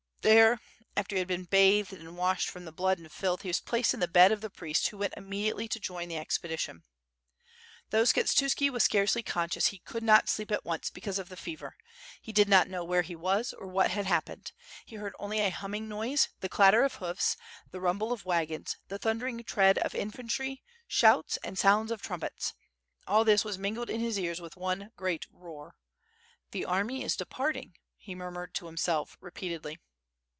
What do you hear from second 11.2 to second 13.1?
the fever; he did not know where